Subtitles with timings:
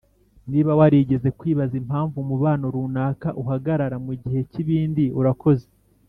[0.51, 5.67] niba warigeze kwibaza impamvu umubano runaka uhagarara mugihe cyibindi urakoze